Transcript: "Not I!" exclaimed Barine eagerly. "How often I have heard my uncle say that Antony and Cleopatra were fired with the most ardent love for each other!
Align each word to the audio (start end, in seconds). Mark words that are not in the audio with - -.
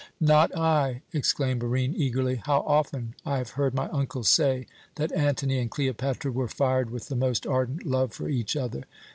"Not 0.19 0.57
I!" 0.57 1.03
exclaimed 1.13 1.59
Barine 1.59 1.93
eagerly. 1.95 2.41
"How 2.43 2.61
often 2.61 3.13
I 3.23 3.37
have 3.37 3.51
heard 3.51 3.75
my 3.75 3.87
uncle 3.89 4.23
say 4.23 4.65
that 4.95 5.11
Antony 5.11 5.59
and 5.59 5.69
Cleopatra 5.69 6.31
were 6.31 6.47
fired 6.47 6.89
with 6.89 7.07
the 7.07 7.15
most 7.15 7.45
ardent 7.45 7.85
love 7.85 8.11
for 8.11 8.27
each 8.27 8.57
other! 8.57 8.85